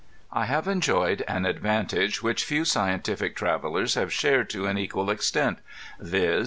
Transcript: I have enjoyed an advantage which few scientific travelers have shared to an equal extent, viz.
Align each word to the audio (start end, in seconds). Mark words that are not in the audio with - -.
I 0.31 0.45
have 0.45 0.67
enjoyed 0.67 1.21
an 1.27 1.45
advantage 1.45 2.23
which 2.23 2.43
few 2.43 2.65
scientific 2.65 3.35
travelers 3.35 3.93
have 3.93 4.11
shared 4.11 4.49
to 4.49 4.65
an 4.65 4.75
equal 4.79 5.11
extent, 5.11 5.59
viz. 5.99 6.39